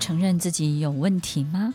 [0.00, 1.72] 承认自己有问题吗？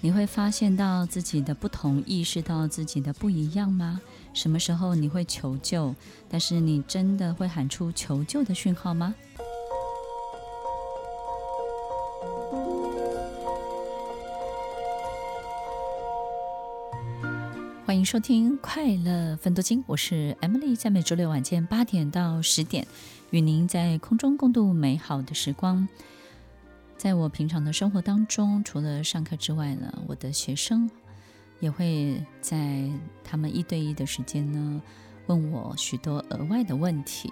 [0.00, 4.00] 你会发现到自己的不同，意识到自己的不一样吗？
[4.34, 5.94] 什么时候你会求救？
[6.28, 9.14] 但是你真的会喊出求救的讯号吗？
[17.86, 22.86] 欢迎收听快乐分多金，我是 Emily，在每周六晚间八点到十点，
[23.30, 25.88] 与您在空中共度美好的时光。
[26.98, 30.90] 在我平常的生活当中，除了上课之外呢，我的学生
[31.60, 32.90] 也会在
[33.22, 34.82] 他们一对一的时间呢，
[35.28, 37.30] 问我许多额外的问题。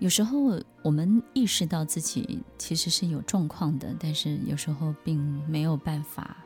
[0.00, 5.16] 有时候我们意识到自己其实是有状况的，但是有时候并
[5.48, 6.36] 没有办法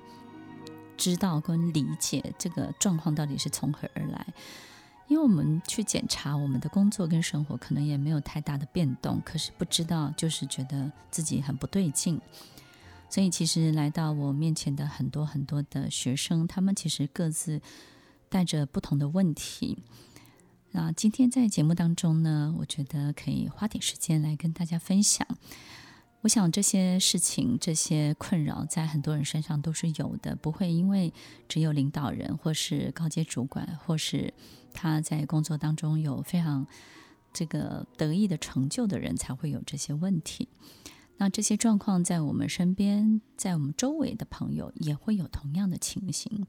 [0.99, 4.27] 知道跟理解这个状况到底是从何而来。
[5.09, 12.21] 因为我们去检查我们的工作跟生活，可能也没有太大的变动，可是不知道，就是觉得自己很不对劲。
[13.11, 17.61] 所以，其实来到我面前的很多很多的学生，他们其实各自
[18.29, 19.79] 带着不同的问题。
[20.73, 25.27] 那今天在节目当中呢，我觉得可以花点时间来跟大家分享。
[26.23, 31.13] 我想这些事情、这些困扰，在很多人身上都是有的，不会因为
[31.49, 34.33] 只有领导人或是高阶主管或是。
[34.71, 36.65] 他在工作当中有非常
[37.33, 40.47] 这个得意的成就的人才会有这些问题。
[41.17, 46.47] 那这些状况在我们身边，在我们周围的朋友也会有同样的情形。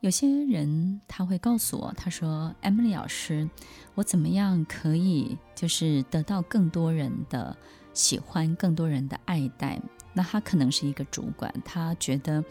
[0.00, 3.48] 有些人他会告诉我，他说：“Emily 老师，
[3.94, 7.56] 我怎么样可以就是得到更多人的
[7.94, 9.80] 喜欢，更多人的爱戴？”
[10.14, 12.44] 那他可能是一个主管，他觉得。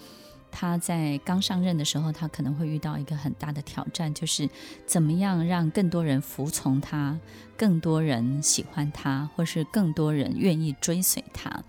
[0.53, 4.49] 他在刚上任的时候，他可能会遇到一个很大的挑战，就是
[4.85, 7.17] 怎么样让更多人服从他，
[7.55, 11.63] 更多人喜欢他，或是更多人愿意追随他。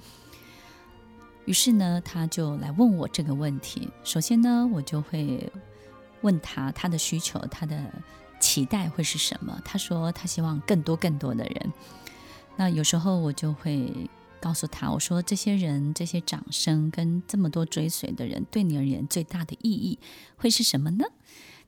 [1.45, 3.89] 于是呢，他就来问我这个问题。
[4.03, 5.49] 首先呢，我就会
[6.23, 7.81] 问他他的需求，他的
[8.41, 9.61] 期待会是什么？
[9.65, 11.73] 他说他希望更多更多的人。
[12.57, 14.11] 那有时候我就会。
[14.43, 20.01] 告诉他，我说这些人、这些掌声跟这么多追随的人，对你而言最大的意义
[20.37, 21.05] 会是什么呢？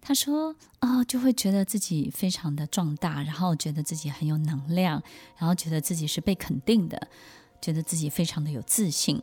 [0.01, 5.01] 他说：“、哦，就会觉得自己非常的壮大，然后觉得自己很有能量，
[5.39, 7.07] 然后觉得自己是被肯定的，
[7.63, 9.23] 觉得自己非常的有自信。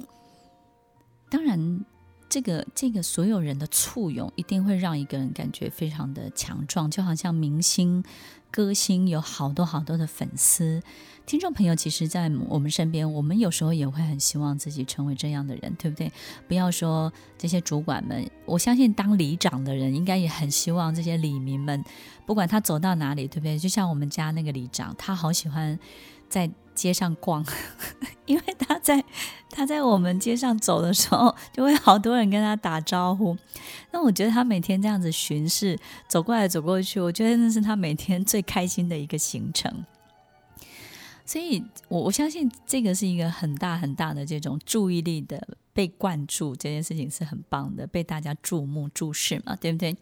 [1.30, 1.84] 当然，
[2.32, 8.04] 这个这个所有人的簇拥，一定会让一个人感觉非常的强壮，就好像明星。”
[8.52, 10.84] 歌星有好多好多的粉丝，
[11.26, 16.12] 听众朋友，其实，在我们身边，我们有时候也会很希望自己成为这样的人，对不对？
[16.50, 21.82] 不要说这些主管们，我相信当里长的人应该也很希望这些里民们，
[22.26, 23.58] 不管他走到哪里，对不对？
[23.58, 25.80] 就像我们家那个里长，他好喜欢
[26.28, 27.46] 在街上逛，
[28.26, 29.04] 因为他在
[29.52, 33.38] 他在我们街上走的时候，就会好多人跟他打招呼。
[33.92, 35.78] 那我觉得他每天这样子巡视，
[36.08, 39.86] 走过来走过去，我觉得那是他每天最开心的一个行程。
[41.24, 49.96] 所以，我我相信这个是一个很大很大的这种注意力的被灌注，这件事情是很棒的，被大家注目注视嘛，对不对？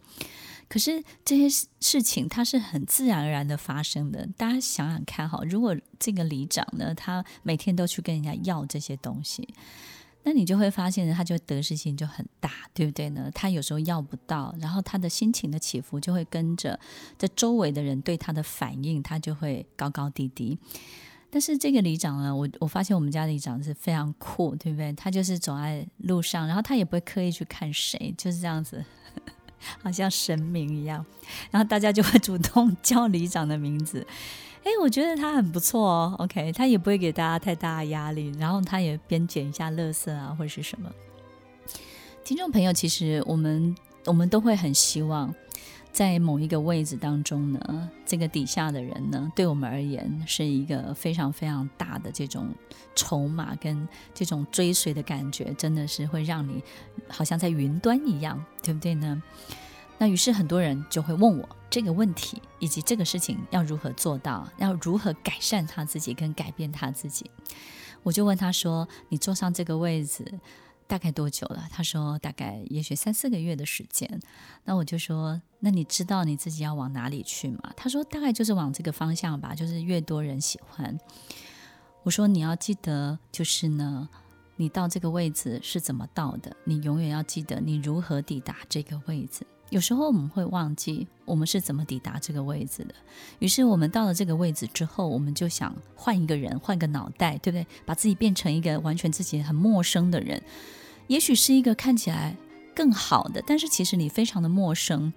[0.70, 4.24] 可是这些事情它是很自然而然的发生的。
[4.36, 9.48] 大家想想看哈，如果这个里长呢，他每天都去跟人家要这些东西，
[10.22, 13.28] 那你就会发现他就得失心就很大，对不对呢？
[13.34, 16.78] 他有时候要不到，然后他的心情的起伏就会跟着
[17.18, 20.56] 这周围的人对他的反应，他就会高高低低。
[21.32, 24.92] 但是这个里长呢，我我发现我们家里长是非常酷，对不对？
[24.92, 28.84] 他就是走在路上，然后他也不会刻意去看谁，就是这样子。
[29.82, 31.04] 好像神明一样，
[31.50, 34.06] 然后大家就会主动 叫里长的名字。
[34.62, 36.14] 哎，我觉得他很不错哦。
[36.18, 40.90] OK，他也不会给大家太大的压力，然后他也边捡一下垃圾啊，或者是什么。
[42.22, 43.74] 听众朋友，其实我们
[44.04, 45.34] 我们都会很希望，
[45.92, 52.48] 在某一个位置当中呢，这个底下的人呢，对我们而言是一个非常非常大的这种
[52.94, 56.62] 筹码跟这种追随的感觉，真的是会让你
[57.08, 59.22] 好像在云端一样，对不对呢？
[59.98, 67.30] 那于是很多人就会问我，这个问题以及这个事情要如何做到，要如何改善他自己跟改变他自己。
[68.02, 70.24] 我就问他说：“你坐上这个位置
[70.90, 74.20] 大概多久了？”他说：“大概也许三四个月的时间。”
[74.66, 80.98] 那我就说：“那你知道你自己要往哪里去吗？”他说：“大概就是往这个方向吧，就是越多人喜欢。”
[82.02, 84.08] 我说：“你要记得，就是呢，
[84.56, 86.56] 你到这个位置是怎么到的？
[86.64, 92.94] 你永远要记得你如何抵达这个位置。”有时候我们会忘记我们是怎么抵达这个位置的，
[93.38, 97.66] 于是我们到了这个位置之后，我们就想换一个人，换个脑袋，对不对？
[97.86, 100.42] 把自己变成一个完全自己很陌生的人，
[101.06, 102.36] 也许是一个看起来
[102.74, 105.12] 更好的，但是其实你非常的陌生。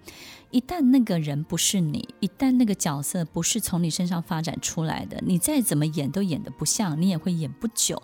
[0.51, 7.99] 一旦那个人不是你，一旦那个角色不是从你身上发展出来的，你再怎么演都演得不像，你也会演不久。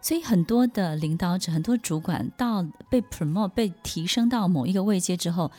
[0.00, 5.50] 所以很多的领导者，很多主管到被 promote 被提升到某一个位阶之后，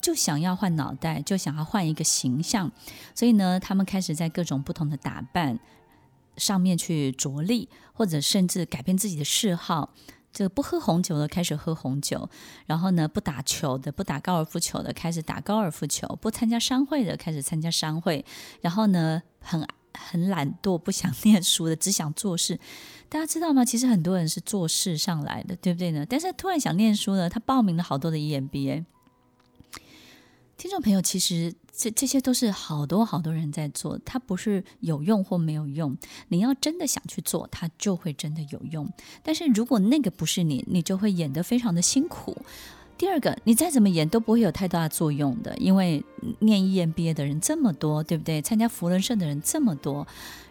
[0.00, 2.70] 就想要换脑袋，就想要换一个形象。
[3.14, 5.58] 所以呢，他们开始在各种不同的打扮
[6.36, 9.92] 上面去着力，或者甚至改变自己的嗜好。
[10.30, 12.28] 这个不喝红酒的开始喝红酒，
[12.66, 18.24] 然后呢，不打球的、不打高尔夫球的开始打高尔夫球，不参加商会的开始参加商会，
[18.60, 22.58] 然后呢，很很懒惰、不想念书的，只想做事。
[23.08, 23.64] 大家知道吗？
[23.64, 26.04] 其实很多人是做事上来的，对不对呢？
[26.08, 28.84] 但是突然想念书呢，他报名了好多的 EMBA。
[30.56, 35.96] 听众朋友，其实这这些都是好多好多人在做，它不是有用或没有用。
[36.28, 38.92] 你要真的想去做，它就会真的有用。
[39.22, 42.36] 但是如果那个不是你，你就会演得非常的辛苦。
[42.98, 46.04] 第二个，你再怎么演都不会有太大作用的，因为
[46.40, 48.42] 念 EMBA 的人这么多，对不对？
[48.42, 50.04] 参加扶轮社的人这么多，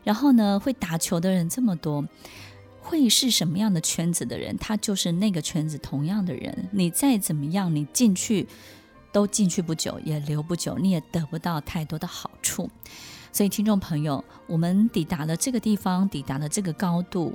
[0.05, 2.07] 然后呢，会打球的人这么多，
[2.79, 6.69] 会是什么样的圈子的人，他就是那个圈子同样的人。
[6.71, 8.47] 你再怎么样，你进去
[9.11, 12.69] 都进去不久，也留不久，你也得不到太多的好处。
[13.33, 17.33] 所以，听众朋友，我们抵达了这个地方，抵达了这个高度。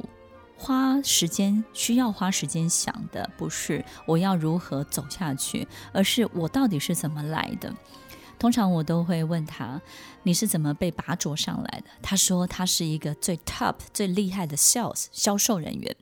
[0.63, 7.75] 花时间需要花时间想的不是我要如何走下去，而是我到底是怎么来的。
[8.39, 9.83] 通常我都会问他
[10.23, 15.97] ：“你是怎么被拔擢上来的？”他说：“他是一个最 top 最厉害的 sales 销售人员，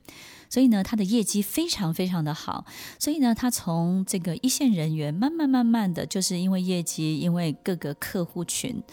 [0.47, 2.65] 所以呢，他的业绩非常非常的好。
[2.99, 8.83] 所以呢，他从这个一线人员慢慢慢慢的就是因为业绩，因为各个客户群。”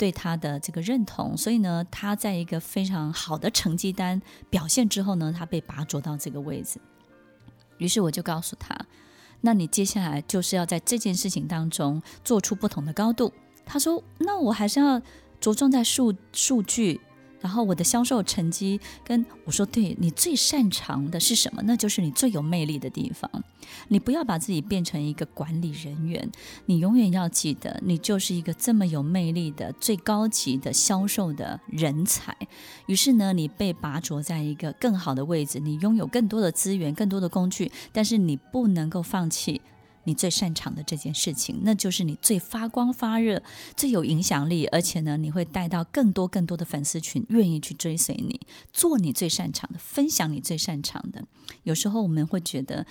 [0.00, 4.18] 对他的这个认同，所以呢，他在一个非常好的成绩单
[4.48, 6.80] 表现之后呢，他被拔擢到这个位置。
[7.76, 8.74] 于是我就告诉他
[9.42, 13.30] ：“那你接下来就是要在这件事情当中做出不同的高度。”
[13.66, 14.98] 他说：“那我还是要
[15.38, 16.98] 着重在数数据。”
[17.40, 21.62] 然后我的销售成绩跟我说，对，你最擅长的是什么？
[21.64, 23.30] 那就是你最有魅力的地方。
[23.88, 26.30] 你不要把自己变成一个管理人员，
[26.66, 32.36] 你永远要记得，你就是一个这么有魅力的最高级的销售的人才。
[32.86, 39.60] 于是呢，你被拔擢在一个更好的位置，你拥有更多的资源、更多的工具，但是你不能够放弃。
[40.10, 43.40] 你最擅长的这件事情，那就是你最发光发热、
[43.76, 48.40] 最有影响力，而且呢，你会带到更多更多的粉丝群，愿意去追随你，
[48.72, 51.24] 做你最擅长的，分享你最擅长的。
[51.62, 52.84] 有时候我们会觉得。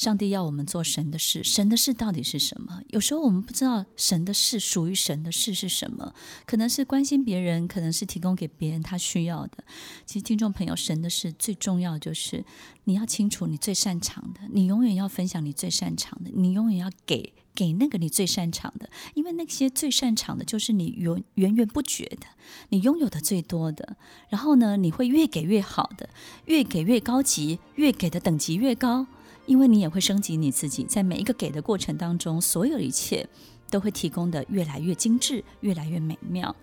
[0.00, 2.80] 上帝要我们做神的事，神的事到底是什么？
[2.88, 6.14] 有时候我们不知道神的事属于神的事是什么，
[6.46, 9.62] 可能是关心别人，可能是提供给别人他需要的。
[10.06, 12.42] 其实听众朋友，神的事最重要就是
[12.84, 22.26] 你要清楚你最擅长的，你永远要分享你最擅长的，你永远要给给那个你最擅长的，因为那些最擅长的就是你源源源不绝的，
[22.70, 23.98] 你拥有的最多的。
[24.30, 26.08] 然后呢，你会越给越好的，
[26.46, 29.06] 越给越高级，越给的等级越高。
[29.50, 33.28] 因为你也会升级你自己，在每一个给的过程当中，所有一切
[33.68, 36.54] 都会提供的越来越精致，越来越美妙。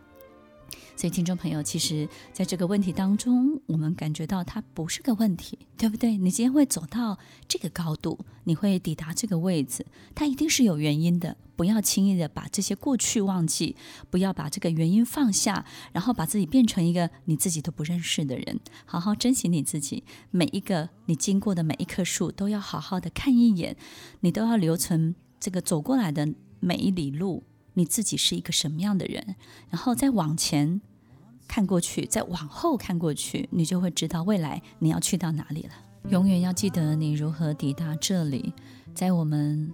[0.95, 6.17] 所以，听众朋友，其实在这个问题当中，我们感觉到它不是个问题，对不对？
[6.17, 11.37] 你今天会走到这个高度，你会抵达这个位置，它一定是有原因的。
[11.55, 13.75] 不要轻易的把这些过去忘记，
[14.11, 18.59] 不要把这个原因放下，然后把自己变成一个你自己都不认识的人。
[18.85, 23.75] 好好珍惜你自己，每一个你经过的每一棵树，都要好好的看一眼，
[24.19, 27.43] 你都要留存这个走过来的每一里路。
[27.77, 29.35] 你自己是一个什么样的人，
[29.69, 30.81] 然后再往前
[31.47, 35.69] 看过去，再往后看过去，你就会知道未来你要去到哪里了。
[36.09, 38.51] 永远要记得你如何抵达这里，
[38.95, 39.71] 在我们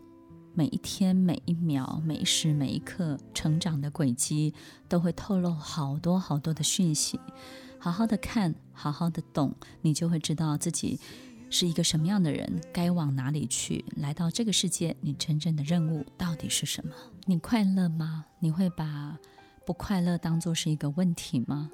[0.54, 4.54] 每一天、每一秒、每一时、每一刻成长的轨迹，
[4.90, 7.18] 都会透露好多好多的讯息。
[7.80, 11.00] 好好的看，好好的懂，你就会知道自己
[11.54, 13.86] 是一个什么样的人，该往哪里去？
[13.98, 16.92] 来到这个世界，你真正的任务到底是什么？
[17.26, 18.26] 你快乐吗？
[18.40, 19.16] 你会把
[19.64, 21.70] 不快乐当作是一个问题吗？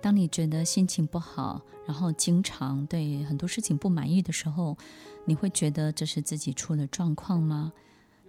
[0.00, 4.78] 当你觉得心情不好，然后经常对很多事情不满意的时候，
[5.26, 7.74] 你会觉得这是自己出了状况吗？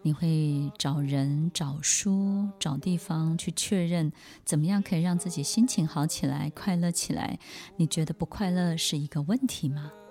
[0.02, 4.12] 你会找人、找书、找地方去确认，
[4.44, 7.40] 怎么样可以让自己心情好起来、快乐起来？
[7.78, 9.90] 你觉得不快乐是一个问题吗？